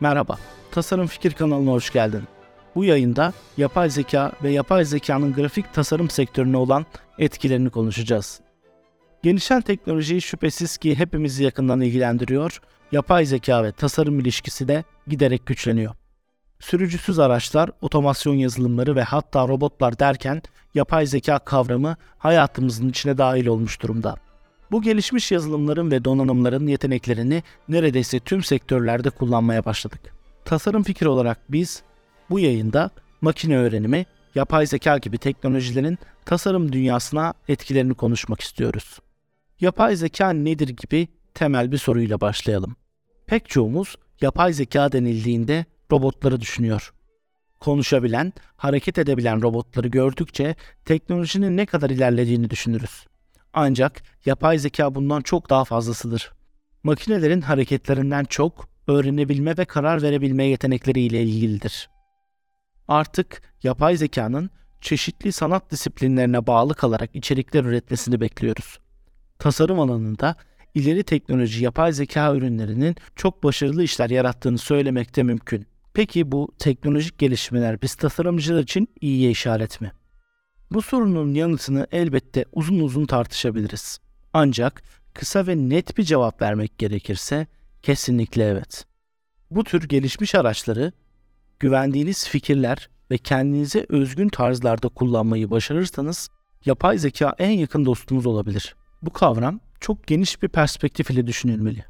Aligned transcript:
Merhaba, 0.00 0.38
Tasarım 0.70 1.06
Fikir 1.06 1.32
kanalına 1.32 1.70
hoş 1.70 1.92
geldin. 1.92 2.22
Bu 2.74 2.84
yayında 2.84 3.32
yapay 3.56 3.90
zeka 3.90 4.32
ve 4.42 4.50
yapay 4.50 4.84
zekanın 4.84 5.32
grafik 5.32 5.74
tasarım 5.74 6.10
sektörüne 6.10 6.56
olan 6.56 6.86
etkilerini 7.18 7.70
konuşacağız. 7.70 8.40
Gelişen 9.22 9.60
teknoloji 9.60 10.20
şüphesiz 10.20 10.76
ki 10.76 10.98
hepimizi 10.98 11.44
yakından 11.44 11.80
ilgilendiriyor, 11.80 12.60
yapay 12.92 13.24
zeka 13.24 13.64
ve 13.64 13.72
tasarım 13.72 14.20
ilişkisi 14.20 14.68
de 14.68 14.84
giderek 15.06 15.46
güçleniyor. 15.46 15.94
Sürücüsüz 16.60 17.18
araçlar, 17.18 17.70
otomasyon 17.80 18.34
yazılımları 18.34 18.96
ve 18.96 19.02
hatta 19.02 19.48
robotlar 19.48 19.98
derken 19.98 20.42
yapay 20.74 21.06
zeka 21.06 21.38
kavramı 21.38 21.96
hayatımızın 22.18 22.88
içine 22.88 23.18
dahil 23.18 23.46
olmuş 23.46 23.82
durumda. 23.82 24.16
Bu 24.70 24.82
gelişmiş 24.82 25.32
yazılımların 25.32 25.90
ve 25.90 26.04
donanımların 26.04 26.66
yeteneklerini 26.66 27.42
neredeyse 27.68 28.20
tüm 28.20 28.42
sektörlerde 28.42 29.10
kullanmaya 29.10 29.64
başladık. 29.64 30.00
Tasarım 30.44 30.82
fikri 30.82 31.08
olarak 31.08 31.38
biz 31.48 31.82
bu 32.30 32.40
yayında 32.40 32.90
makine 33.20 33.58
öğrenimi, 33.58 34.06
yapay 34.34 34.66
zeka 34.66 34.98
gibi 34.98 35.18
teknolojilerin 35.18 35.98
tasarım 36.24 36.72
dünyasına 36.72 37.34
etkilerini 37.48 37.94
konuşmak 37.94 38.40
istiyoruz. 38.40 38.98
Yapay 39.60 39.96
zeka 39.96 40.30
nedir 40.30 40.68
gibi 40.68 41.08
temel 41.34 41.72
bir 41.72 41.78
soruyla 41.78 42.20
başlayalım. 42.20 42.76
Pek 43.26 43.48
çoğumuz 43.48 43.96
yapay 44.20 44.52
zeka 44.52 44.92
denildiğinde 44.92 45.64
robotları 45.92 46.40
düşünüyor. 46.40 46.92
Konuşabilen, 47.60 48.32
hareket 48.56 48.98
edebilen 48.98 49.42
robotları 49.42 49.88
gördükçe 49.88 50.54
teknolojinin 50.84 51.56
ne 51.56 51.66
kadar 51.66 51.90
ilerlediğini 51.90 52.50
düşünürüz. 52.50 53.09
Ancak 53.52 54.02
yapay 54.26 54.58
zeka 54.58 54.94
bundan 54.94 55.20
çok 55.20 55.50
daha 55.50 55.64
fazlasıdır. 55.64 56.32
Makinelerin 56.82 57.40
hareketlerinden 57.40 58.24
çok 58.24 58.68
öğrenebilme 58.86 59.56
ve 59.56 59.64
karar 59.64 60.02
verebilme 60.02 60.44
yetenekleriyle 60.44 61.22
ilgilidir. 61.22 61.90
Artık 62.88 63.42
yapay 63.62 63.96
zekanın 63.96 64.50
çeşitli 64.80 65.32
sanat 65.32 65.70
disiplinlerine 65.70 66.46
bağlı 66.46 66.74
kalarak 66.74 67.16
içerikler 67.16 67.64
üretmesini 67.64 68.20
bekliyoruz. 68.20 68.78
Tasarım 69.38 69.80
alanında 69.80 70.36
ileri 70.74 71.02
teknoloji 71.02 71.64
yapay 71.64 71.92
zeka 71.92 72.34
ürünlerinin 72.34 72.96
çok 73.16 73.44
başarılı 73.44 73.82
işler 73.82 74.10
yarattığını 74.10 74.58
söylemek 74.58 75.16
de 75.16 75.22
mümkün. 75.22 75.66
Peki 75.94 76.32
bu 76.32 76.54
teknolojik 76.58 77.18
gelişmeler 77.18 77.82
biz 77.82 77.94
tasarımcılar 77.94 78.62
için 78.62 78.88
iyiye 79.00 79.30
işaret 79.30 79.80
mi? 79.80 79.92
Bu 80.70 80.82
sorunun 80.82 81.34
yanıtını 81.34 81.86
elbette 81.92 82.44
uzun 82.52 82.80
uzun 82.80 83.06
tartışabiliriz. 83.06 83.98
Ancak 84.32 84.82
kısa 85.14 85.46
ve 85.46 85.56
net 85.56 85.98
bir 85.98 86.02
cevap 86.02 86.42
vermek 86.42 86.78
gerekirse 86.78 87.46
kesinlikle 87.82 88.44
evet. 88.44 88.84
Bu 89.50 89.64
tür 89.64 89.88
gelişmiş 89.88 90.34
araçları 90.34 90.92
güvendiğiniz 91.60 92.28
fikirler 92.28 92.88
ve 93.10 93.18
kendinize 93.18 93.86
özgün 93.88 94.28
tarzlarda 94.28 94.88
kullanmayı 94.88 95.50
başarırsanız 95.50 96.28
yapay 96.64 96.98
zeka 96.98 97.34
en 97.38 97.50
yakın 97.50 97.84
dostumuz 97.84 98.26
olabilir. 98.26 98.76
Bu 99.02 99.10
kavram 99.10 99.60
çok 99.80 100.06
geniş 100.06 100.42
bir 100.42 100.48
perspektif 100.48 101.10
ile 101.10 101.26
düşünülmeli. 101.26 101.84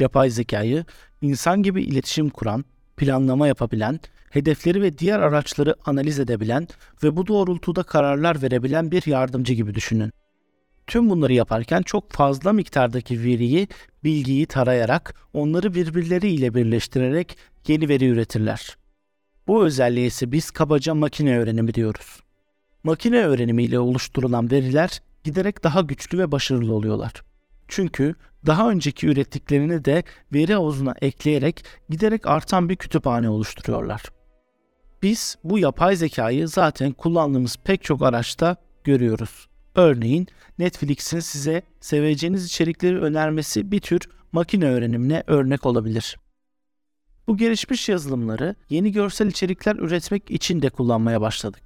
Yapay 0.00 0.30
zekayı 0.30 0.84
insan 1.20 1.62
gibi 1.62 1.82
iletişim 1.82 2.30
kuran, 2.30 2.64
planlama 2.96 3.46
yapabilen, 3.46 4.00
hedefleri 4.30 4.82
ve 4.82 4.98
diğer 4.98 5.18
araçları 5.18 5.74
analiz 5.84 6.18
edebilen 6.18 6.68
ve 7.02 7.16
bu 7.16 7.26
doğrultuda 7.26 7.82
kararlar 7.82 8.42
verebilen 8.42 8.90
bir 8.90 9.06
yardımcı 9.06 9.54
gibi 9.54 9.74
düşünün. 9.74 10.12
Tüm 10.86 11.10
bunları 11.10 11.32
yaparken 11.32 11.82
çok 11.82 12.12
fazla 12.12 12.52
miktardaki 12.52 13.24
veriyi, 13.24 13.68
bilgiyi 14.04 14.46
tarayarak, 14.46 15.14
onları 15.32 15.74
birbirleriyle 15.74 16.54
birleştirerek 16.54 17.36
yeni 17.66 17.88
veri 17.88 18.06
üretirler. 18.06 18.76
Bu 19.46 19.64
özelliğe 19.64 20.06
ise 20.06 20.32
biz 20.32 20.50
kabaca 20.50 20.94
makine 20.94 21.38
öğrenimi 21.38 21.74
diyoruz. 21.74 22.20
Makine 22.84 23.24
öğrenimi 23.24 23.62
ile 23.62 23.78
oluşturulan 23.78 24.50
veriler 24.50 25.02
giderek 25.24 25.64
daha 25.64 25.80
güçlü 25.80 26.18
ve 26.18 26.32
başarılı 26.32 26.74
oluyorlar. 26.74 27.12
Çünkü 27.68 28.14
daha 28.46 28.70
önceki 28.70 29.06
ürettiklerini 29.06 29.84
de 29.84 30.04
veri 30.32 30.54
havuzuna 30.54 30.94
ekleyerek 31.00 31.64
giderek 31.88 32.26
artan 32.26 32.68
bir 32.68 32.76
kütüphane 32.76 33.28
oluşturuyorlar. 33.28 34.02
Biz 35.02 35.36
bu 35.44 35.58
yapay 35.58 35.96
zekayı 35.96 36.48
zaten 36.48 36.92
kullandığımız 36.92 37.56
pek 37.64 37.82
çok 37.82 38.02
araçta 38.02 38.56
görüyoruz. 38.84 39.48
Örneğin 39.74 40.26
Netflix'in 40.58 41.20
size 41.20 41.62
seveceğiniz 41.80 42.46
içerikleri 42.46 43.00
önermesi 43.00 43.72
bir 43.72 43.80
tür 43.80 44.00
makine 44.32 44.64
öğrenimine 44.64 45.22
örnek 45.26 45.66
olabilir. 45.66 46.16
Bu 47.26 47.36
gelişmiş 47.36 47.88
yazılımları 47.88 48.54
yeni 48.68 48.92
görsel 48.92 49.26
içerikler 49.26 49.76
üretmek 49.76 50.30
için 50.30 50.62
de 50.62 50.70
kullanmaya 50.70 51.20
başladık. 51.20 51.62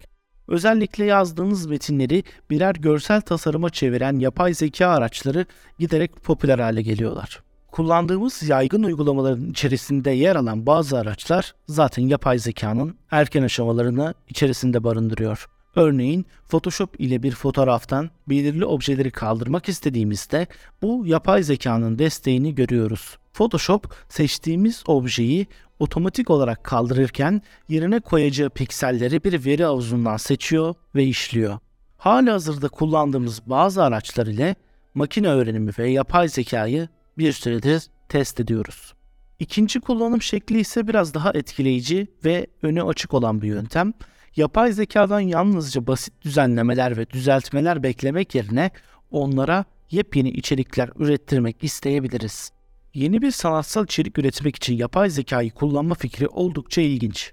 Özellikle 0.48 1.04
yazdığınız 1.04 1.66
metinleri 1.66 2.24
birer 2.50 2.74
görsel 2.74 3.20
tasarıma 3.20 3.70
çeviren 3.70 4.18
yapay 4.18 4.54
zeka 4.54 4.88
araçları 4.88 5.46
giderek 5.78 6.16
popüler 6.16 6.58
hale 6.58 6.82
geliyorlar. 6.82 7.42
Kullandığımız 7.74 8.42
yaygın 8.42 8.82
uygulamaların 8.82 9.50
içerisinde 9.50 10.10
yer 10.10 10.36
alan 10.36 10.66
bazı 10.66 10.98
araçlar 10.98 11.54
zaten 11.68 12.02
yapay 12.02 12.38
zekanın 12.38 12.96
erken 13.10 13.42
aşamalarını 13.42 14.14
içerisinde 14.28 14.84
barındırıyor. 14.84 15.48
Örneğin 15.76 16.26
Photoshop 16.48 17.00
ile 17.00 17.22
bir 17.22 17.32
fotoğraftan 17.32 18.10
belirli 18.28 18.64
objeleri 18.64 19.10
kaldırmak 19.10 19.68
istediğimizde 19.68 20.46
bu 20.82 21.06
yapay 21.06 21.42
zekanın 21.42 21.98
desteğini 21.98 22.54
görüyoruz. 22.54 23.18
Photoshop 23.32 23.94
seçtiğimiz 24.08 24.82
objeyi 24.86 25.46
otomatik 25.78 26.30
olarak 26.30 26.64
kaldırırken 26.64 27.42
yerine 27.68 28.00
koyacağı 28.00 28.50
pikselleri 28.50 29.24
bir 29.24 29.44
veri 29.44 29.64
havuzundan 29.64 30.16
seçiyor 30.16 30.74
ve 30.94 31.04
işliyor. 31.04 31.58
Hali 31.96 32.30
hazırda 32.30 32.68
kullandığımız 32.68 33.42
bazı 33.46 33.82
araçlar 33.82 34.26
ile 34.26 34.54
makine 34.94 35.28
öğrenimi 35.28 35.72
ve 35.78 35.90
yapay 35.90 36.28
zekayı 36.28 36.88
bir 37.18 37.32
süredir 37.32 37.82
test 38.08 38.40
ediyoruz. 38.40 38.94
İkinci 39.38 39.80
kullanım 39.80 40.22
şekli 40.22 40.60
ise 40.60 40.88
biraz 40.88 41.14
daha 41.14 41.30
etkileyici 41.30 42.06
ve 42.24 42.46
önü 42.62 42.82
açık 42.82 43.14
olan 43.14 43.42
bir 43.42 43.48
yöntem. 43.48 43.92
Yapay 44.36 44.72
zekadan 44.72 45.20
yalnızca 45.20 45.86
basit 45.86 46.22
düzenlemeler 46.22 46.96
ve 46.96 47.10
düzeltmeler 47.10 47.82
beklemek 47.82 48.34
yerine 48.34 48.70
onlara 49.10 49.64
yepyeni 49.90 50.30
içerikler 50.30 50.90
ürettirmek 50.96 51.64
isteyebiliriz. 51.64 52.52
Yeni 52.94 53.22
bir 53.22 53.30
sanatsal 53.30 53.84
içerik 53.84 54.18
üretmek 54.18 54.56
için 54.56 54.74
yapay 54.74 55.10
zekayı 55.10 55.50
kullanma 55.50 55.94
fikri 55.94 56.28
oldukça 56.28 56.80
ilginç. 56.80 57.32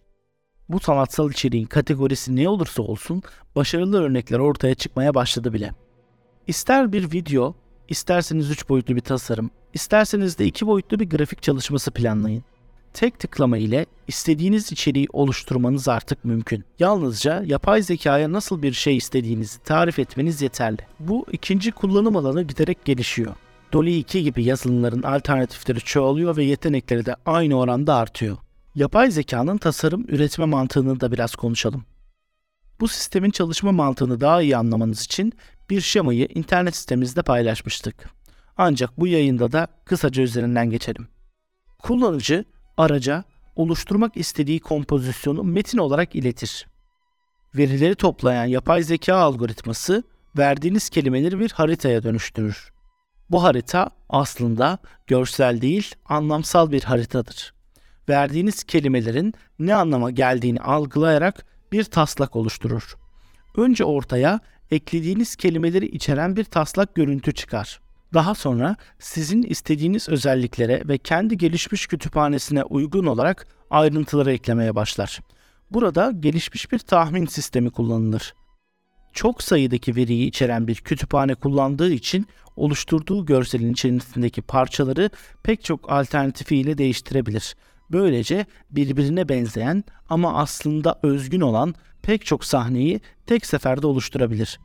Bu 0.69 0.79
sanatsal 0.79 1.31
içeriğin 1.31 1.65
kategorisi 1.65 2.35
ne 2.35 2.49
olursa 2.49 2.83
olsun 2.83 3.23
başarılı 3.55 4.03
örnekler 4.03 4.39
ortaya 4.39 4.75
çıkmaya 4.75 5.13
başladı 5.15 5.53
bile. 5.53 5.71
İster 6.47 6.93
bir 6.93 7.11
video, 7.11 7.55
isterseniz 7.89 8.51
3 8.51 8.69
boyutlu 8.69 8.95
bir 8.95 9.01
tasarım, 9.01 9.49
isterseniz 9.73 10.39
de 10.39 10.45
2 10.45 10.67
boyutlu 10.67 10.99
bir 10.99 11.09
grafik 11.09 11.41
çalışması 11.43 11.91
planlayın. 11.91 12.43
Tek 12.93 13.19
tıklama 13.19 13.57
ile 13.57 13.85
istediğiniz 14.07 14.71
içeriği 14.71 15.07
oluşturmanız 15.13 15.87
artık 15.87 16.25
mümkün. 16.25 16.63
Yalnızca 16.79 17.43
yapay 17.45 17.81
zekaya 17.81 18.31
nasıl 18.31 18.61
bir 18.61 18.73
şey 18.73 18.97
istediğinizi 18.97 19.59
tarif 19.59 19.99
etmeniz 19.99 20.41
yeterli. 20.41 20.79
Bu 20.99 21.25
ikinci 21.31 21.71
kullanım 21.71 22.15
alanı 22.15 22.43
giderek 22.43 22.85
gelişiyor. 22.85 23.35
Dolly 23.73 23.99
2 23.99 24.23
gibi 24.23 24.43
yazılımların 24.43 25.03
alternatifleri 25.03 25.79
çoğalıyor 25.79 26.37
ve 26.37 26.43
yetenekleri 26.43 27.05
de 27.05 27.15
aynı 27.25 27.55
oranda 27.55 27.95
artıyor. 27.95 28.37
Yapay 28.75 29.11
zekanın 29.11 29.57
tasarım 29.57 30.05
üretme 30.07 30.45
mantığını 30.45 30.99
da 30.99 31.11
biraz 31.11 31.35
konuşalım. 31.35 31.85
Bu 32.79 32.87
sistemin 32.87 33.29
çalışma 33.29 33.71
mantığını 33.71 34.21
daha 34.21 34.41
iyi 34.41 34.57
anlamanız 34.57 35.01
için 35.01 35.33
bir 35.69 35.81
şemayı 35.81 36.27
internet 36.35 36.75
sitemizde 36.75 37.21
paylaşmıştık. 37.21 38.09
Ancak 38.57 38.99
bu 38.99 39.07
yayında 39.07 39.51
da 39.51 39.67
kısaca 39.85 40.23
üzerinden 40.23 40.69
geçelim. 40.69 41.07
Kullanıcı 41.79 42.45
araca 42.77 43.23
oluşturmak 43.55 44.17
istediği 44.17 44.59
kompozisyonu 44.59 45.43
metin 45.43 45.77
olarak 45.77 46.15
iletir. 46.15 46.67
Verileri 47.55 47.95
toplayan 47.95 48.45
yapay 48.45 48.83
zeka 48.83 49.15
algoritması 49.15 50.03
verdiğiniz 50.37 50.89
kelimeleri 50.89 51.39
bir 51.39 51.51
haritaya 51.51 52.03
dönüştürür. 52.03 52.71
Bu 53.29 53.43
harita 53.43 53.89
aslında 54.09 54.77
görsel 55.07 55.61
değil, 55.61 55.95
anlamsal 56.05 56.71
bir 56.71 56.83
haritadır. 56.83 57.53
Verdiğiniz 58.09 58.63
kelimelerin 58.63 59.33
ne 59.59 59.75
anlama 59.75 60.11
geldiğini 60.11 60.61
algılayarak 60.61 61.45
bir 61.71 61.83
taslak 61.83 62.35
oluşturur. 62.35 62.97
Önce 63.57 63.85
ortaya 63.85 64.39
eklediğiniz 64.71 65.35
kelimeleri 65.35 65.85
içeren 65.85 66.35
bir 66.35 66.43
taslak 66.43 66.95
görüntü 66.95 67.33
çıkar. 67.33 67.81
Daha 68.13 68.35
sonra 68.35 68.75
sizin 68.99 69.43
istediğiniz 69.43 70.09
özelliklere 70.09 70.81
ve 70.87 70.97
kendi 70.97 71.37
gelişmiş 71.37 71.87
kütüphanesine 71.87 72.63
uygun 72.63 73.05
olarak 73.05 73.47
ayrıntıları 73.69 74.31
eklemeye 74.31 74.75
başlar. 74.75 75.19
Burada 75.71 76.11
gelişmiş 76.11 76.71
bir 76.71 76.79
tahmin 76.79 77.25
sistemi 77.25 77.69
kullanılır. 77.69 78.33
Çok 79.13 79.43
sayıdaki 79.43 79.95
veriyi 79.95 80.27
içeren 80.27 80.67
bir 80.67 80.75
kütüphane 80.75 81.35
kullandığı 81.35 81.91
için 81.91 82.27
oluşturduğu 82.55 83.25
görselin 83.25 83.73
içerisindeki 83.73 84.41
parçaları 84.41 85.09
pek 85.43 85.63
çok 85.63 85.91
alternatifiyle 85.91 86.77
değiştirebilir. 86.77 87.55
Böylece 87.91 88.45
birbirine 88.71 89.29
benzeyen 89.29 89.83
ama 90.09 90.33
aslında 90.37 90.99
özgün 91.03 91.41
olan 91.41 91.75
pek 92.01 92.25
çok 92.25 92.45
sahneyi 92.45 93.01
tek 93.25 93.45
seferde 93.45 93.87
oluşturabilir. 93.87 94.59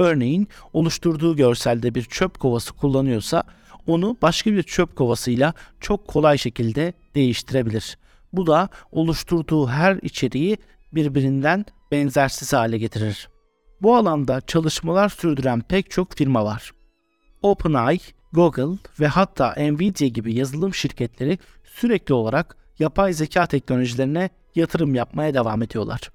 Örneğin 0.00 0.48
oluşturduğu 0.72 1.36
görselde 1.36 1.94
bir 1.94 2.02
çöp 2.02 2.40
kovası 2.40 2.72
kullanıyorsa 2.72 3.42
onu 3.86 4.16
başka 4.22 4.52
bir 4.52 4.62
çöp 4.62 4.96
kovasıyla 4.96 5.54
çok 5.80 6.08
kolay 6.08 6.38
şekilde 6.38 6.92
değiştirebilir. 7.14 7.98
Bu 8.32 8.46
da 8.46 8.68
oluşturduğu 8.92 9.68
her 9.68 9.96
içeriği 10.02 10.58
birbirinden 10.92 11.64
benzersiz 11.90 12.52
hale 12.52 12.78
getirir. 12.78 13.28
Bu 13.82 13.96
alanda 13.96 14.40
çalışmalar 14.40 15.08
sürdüren 15.08 15.60
pek 15.60 15.90
çok 15.90 16.12
firma 16.12 16.44
var. 16.44 16.72
OpenAI, 17.42 17.98
Google 18.32 18.78
ve 19.00 19.06
hatta 19.06 19.54
Nvidia 19.58 20.08
gibi 20.08 20.34
yazılım 20.34 20.74
şirketleri 20.74 21.38
sürekli 21.64 22.14
olarak 22.14 22.56
yapay 22.78 23.12
zeka 23.12 23.46
teknolojilerine 23.46 24.30
yatırım 24.54 24.94
yapmaya 24.94 25.34
devam 25.34 25.62
ediyorlar. 25.62 26.10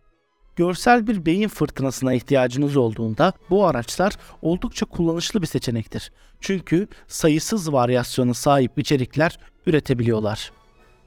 Görsel 0.56 1.07
bir 1.07 1.25
beyin 1.25 1.48
fırtınasına 1.48 2.13
ihtiyacınız 2.13 2.78
olduğunda 2.78 3.34
bu 3.50 3.66
araçlar 3.66 4.13
oldukça 4.42 4.86
kullanışlı 4.86 5.42
bir 5.42 5.48
seçenektir. 5.48 6.12
Çünkü 6.42 6.88
sayısız 7.07 7.74
varyasyona 7.74 8.34
sahip 8.34 8.80
içerikler 8.80 9.40
üretebiliyorlar. 9.66 10.52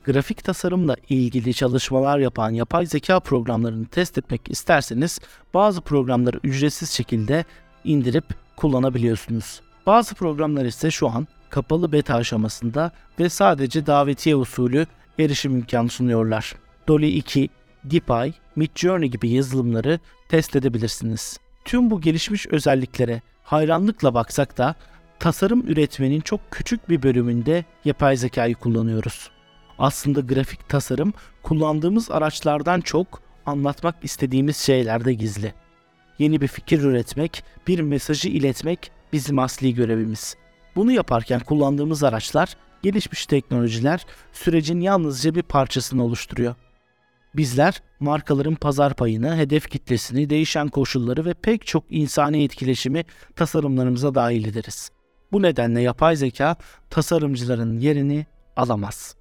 Grafik 0.04 0.44
tasarımla 0.44 0.96
ilgili 1.08 1.54
çalışmalar 1.54 2.18
yapan 2.18 2.50
yapay 2.50 2.86
zeka 2.86 3.20
programlarını 3.20 3.86
test 3.86 4.18
etmek 4.18 4.50
isterseniz 4.50 5.20
bazı 5.54 5.80
programları 5.80 6.40
ücretsiz 6.44 6.90
şekilde 6.90 7.44
indirip 7.84 8.24
kullanabiliyorsunuz. 8.56 9.60
Bazı 9.86 10.14
programlar 10.14 10.64
ise 10.64 10.90
şu 10.90 11.08
an 11.08 11.26
kapalı 11.50 11.92
beta 11.92 12.14
aşamasında 12.14 12.92
ve 13.20 13.28
sadece 13.28 13.86
davetiye 13.86 14.36
usulü 14.36 14.86
erişim 15.18 15.56
imkanı 15.56 15.88
sunuyorlar. 15.88 16.54
Dolly 16.88 17.16
2, 17.18 17.48
DeepEye, 17.90 18.34
Midjourney 18.56 19.08
gibi 19.08 19.28
yazılımları 19.28 20.00
test 20.28 20.56
edebilirsiniz. 20.56 21.38
Tüm 21.64 21.90
bu 21.90 22.00
gelişmiş 22.00 22.46
özelliklere 22.46 23.22
hayranlıkla 23.42 24.14
baksak 24.14 24.58
da 24.58 24.74
tasarım 25.18 25.68
üretmenin 25.68 26.20
çok 26.20 26.40
küçük 26.50 26.88
bir 26.88 27.02
bölümünde 27.02 27.64
yapay 27.84 28.16
zekayı 28.16 28.54
kullanıyoruz. 28.54 29.30
Aslında 29.78 30.20
grafik 30.20 30.68
tasarım 30.68 31.12
kullandığımız 31.42 32.10
araçlardan 32.10 32.80
çok 32.80 33.22
anlatmak 33.46 33.94
istediğimiz 34.02 34.56
şeylerde 34.56 35.14
gizli. 35.14 35.54
Yeni 36.18 36.40
bir 36.40 36.48
fikir 36.48 36.82
üretmek, 36.82 37.44
bir 37.66 37.80
mesajı 37.80 38.28
iletmek 38.28 38.90
bizim 39.12 39.38
asli 39.38 39.74
görevimiz. 39.74 40.36
Bunu 40.76 40.92
yaparken 40.92 41.40
kullandığımız 41.40 42.02
araçlar, 42.02 42.56
gelişmiş 42.82 43.26
teknolojiler 43.26 44.06
sürecin 44.32 44.80
yalnızca 44.80 45.34
bir 45.34 45.42
parçasını 45.42 46.04
oluşturuyor. 46.04 46.54
Bizler 47.36 47.82
markaların 48.00 48.54
pazar 48.54 48.94
payını, 48.94 49.36
hedef 49.36 49.70
kitlesini, 49.70 50.30
değişen 50.30 50.68
koşulları 50.68 51.24
ve 51.24 51.34
pek 51.34 51.66
çok 51.66 51.84
insani 51.90 52.44
etkileşimi 52.44 53.04
tasarımlarımıza 53.36 54.14
dahil 54.14 54.44
ederiz. 54.44 54.90
Bu 55.32 55.42
nedenle 55.42 55.80
yapay 55.80 56.16
zeka 56.16 56.56
tasarımcıların 56.90 57.78
yerini 57.78 58.26
alamaz. 58.56 59.16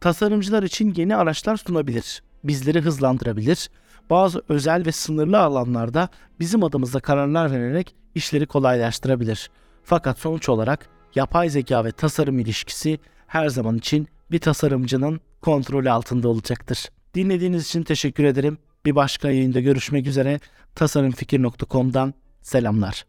Tasarımcılar 0.00 0.62
için 0.62 0.94
yeni 0.96 1.16
araçlar 1.16 1.56
sunabilir, 1.56 2.22
bizleri 2.44 2.80
hızlandırabilir, 2.80 3.70
bazı 4.10 4.42
özel 4.48 4.86
ve 4.86 4.92
sınırlı 4.92 5.38
alanlarda 5.38 6.08
bizim 6.40 6.64
adımıza 6.64 7.00
kararlar 7.00 7.50
vererek 7.50 7.94
işleri 8.14 8.46
kolaylaştırabilir. 8.46 9.50
Fakat 9.84 10.18
sonuç 10.18 10.48
olarak 10.48 10.88
yapay 11.14 11.50
zeka 11.50 11.84
ve 11.84 11.92
tasarım 11.92 12.38
ilişkisi 12.38 12.98
her 13.26 13.48
zaman 13.48 13.76
için 13.76 14.08
bir 14.30 14.38
tasarımcının 14.38 15.20
kontrolü 15.40 15.90
altında 15.90 16.28
olacaktır. 16.28 16.88
Dinlediğiniz 17.14 17.66
için 17.66 17.82
teşekkür 17.82 18.24
ederim. 18.24 18.58
Bir 18.86 18.94
başka 18.94 19.30
yayında 19.30 19.60
görüşmek 19.60 20.06
üzere. 20.06 20.40
Tasarımfikir.com'dan 20.74 22.14
selamlar. 22.42 23.04